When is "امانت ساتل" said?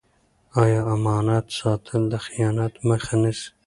0.95-2.01